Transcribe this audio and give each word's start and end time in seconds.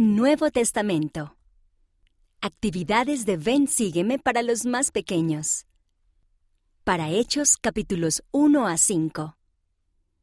Nuevo 0.00 0.52
Testamento. 0.52 1.34
Actividades 2.40 3.26
de 3.26 3.36
Ven 3.36 3.66
Sígueme 3.66 4.20
para 4.20 4.44
los 4.44 4.64
más 4.64 4.92
pequeños. 4.92 5.66
Para 6.84 7.10
Hechos 7.10 7.56
capítulos 7.56 8.22
1 8.30 8.68
a 8.68 8.76
5. 8.76 9.36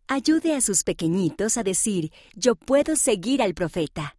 Ayude 0.07 0.55
a 0.55 0.61
sus 0.61 0.85
pequeñitos 0.85 1.57
a 1.57 1.63
decir, 1.63 2.13
yo 2.38 2.55
puedo 2.55 2.96
seguir 2.96 3.41
al 3.41 3.53
profeta. 3.53 4.15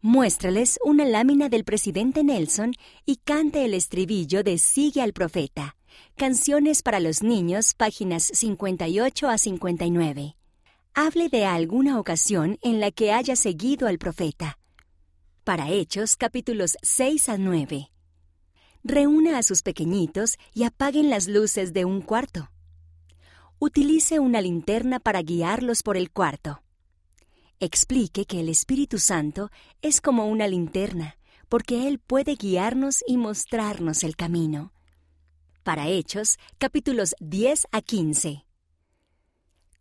Muéstrales 0.00 0.80
una 0.84 1.04
lámina 1.04 1.48
del 1.48 1.62
presidente 1.62 2.24
Nelson 2.24 2.72
y 3.06 3.18
cante 3.18 3.64
el 3.64 3.74
estribillo 3.74 4.42
de 4.42 4.58
Sigue 4.58 5.00
al 5.00 5.12
profeta. 5.12 5.76
Canciones 6.16 6.82
para 6.82 6.98
los 6.98 7.22
niños, 7.22 7.74
páginas 7.74 8.24
58 8.24 9.28
a 9.28 9.38
59. 9.38 10.36
Hable 10.94 11.28
de 11.28 11.44
alguna 11.44 12.00
ocasión 12.00 12.58
en 12.62 12.80
la 12.80 12.90
que 12.90 13.12
haya 13.12 13.36
seguido 13.36 13.86
al 13.86 13.98
profeta. 13.98 14.58
Para 15.48 15.70
Hechos 15.70 16.14
capítulos 16.16 16.76
6 16.82 17.30
a 17.30 17.38
9. 17.38 17.90
Reúna 18.84 19.38
a 19.38 19.42
sus 19.42 19.62
pequeñitos 19.62 20.36
y 20.52 20.64
apaguen 20.64 21.08
las 21.08 21.26
luces 21.26 21.72
de 21.72 21.86
un 21.86 22.02
cuarto. 22.02 22.50
Utilice 23.58 24.18
una 24.18 24.42
linterna 24.42 25.00
para 25.00 25.22
guiarlos 25.22 25.82
por 25.82 25.96
el 25.96 26.10
cuarto. 26.10 26.60
Explique 27.60 28.26
que 28.26 28.40
el 28.40 28.50
Espíritu 28.50 28.98
Santo 28.98 29.50
es 29.80 30.02
como 30.02 30.26
una 30.26 30.46
linterna, 30.48 31.16
porque 31.48 31.88
Él 31.88 31.98
puede 31.98 32.34
guiarnos 32.34 33.02
y 33.06 33.16
mostrarnos 33.16 34.04
el 34.04 34.16
camino. 34.16 34.74
Para 35.62 35.88
Hechos, 35.88 36.38
capítulos 36.58 37.14
10 37.20 37.68
a 37.72 37.80
15. 37.80 38.44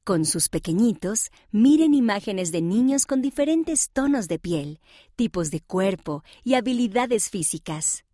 Con 0.07 0.23
sus 0.23 0.47
pequeñitos, 0.47 1.31
miren 1.52 1.93
imágenes 1.93 2.53
de 2.53 2.61
niños 2.61 3.05
con 3.05 3.21
diferentes 3.21 3.89
tonos 3.91 4.30
de 4.30 4.39
piel, 4.39 4.80
tipos 5.17 5.52
de 5.52 5.59
cuerpo 5.59 6.23
y 6.45 6.53
habilidades 6.53 7.30
físicas. 7.30 8.05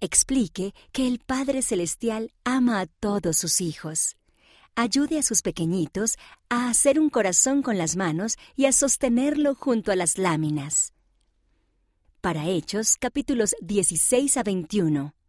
Explique 0.00 0.72
que 0.92 1.06
el 1.06 1.18
Padre 1.18 1.60
Celestial 1.60 2.32
ama 2.42 2.80
a 2.80 2.86
todos 2.86 3.36
sus 3.36 3.60
hijos. 3.60 4.16
Ayude 4.76 5.18
a 5.18 5.22
sus 5.22 5.42
pequeñitos 5.42 6.16
a 6.48 6.70
hacer 6.70 6.98
un 6.98 7.10
corazón 7.10 7.60
con 7.60 7.76
las 7.76 7.96
manos 7.96 8.38
y 8.56 8.64
a 8.64 8.72
sostenerlo 8.72 9.54
junto 9.54 9.92
a 9.92 9.96
las 9.96 10.16
láminas. 10.16 10.94
Para 12.22 12.48
Hechos, 12.48 12.96
capítulos 12.98 13.54
16 13.60 14.38
a 14.38 14.42
21 14.42 15.19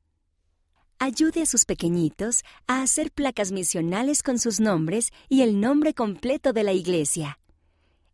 ayude 1.01 1.41
a 1.41 1.47
sus 1.47 1.65
pequeñitos 1.65 2.43
a 2.67 2.83
hacer 2.83 3.11
placas 3.11 3.51
misionales 3.51 4.21
con 4.21 4.37
sus 4.37 4.59
nombres 4.59 5.09
y 5.29 5.41
el 5.41 5.59
nombre 5.59 5.95
completo 5.95 6.53
de 6.53 6.63
la 6.63 6.73
iglesia. 6.73 7.39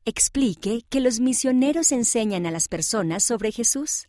Explique 0.06 0.86
que 0.90 1.02
los 1.02 1.20
misioneros 1.20 1.92
enseñan 1.92 2.46
a 2.46 2.52
las 2.52 2.70
personas 2.70 3.24
sobre 3.24 3.52
Jesús. 3.52 4.08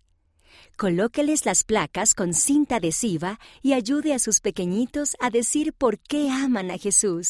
Colóqueles 0.77 1.45
las 1.45 1.65
placas 1.65 2.15
con 2.15 2.33
cinta 2.35 2.77
adhesiva 2.77 3.41
y 3.63 3.73
ayude 3.73 4.15
a 4.15 4.21
sus 4.21 4.39
pequeñitos 4.39 5.17
a 5.19 5.31
decir 5.31 5.73
por 5.73 5.99
qué 5.99 6.31
aman 6.31 6.71
a 6.71 6.79
Jesús. 6.79 7.29